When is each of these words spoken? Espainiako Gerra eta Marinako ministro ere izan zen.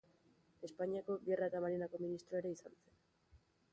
Espainiako 0.67 1.17
Gerra 1.29 1.49
eta 1.51 1.61
Marinako 1.65 2.01
ministro 2.07 2.41
ere 2.41 2.57
izan 2.59 2.77
zen. 2.81 2.99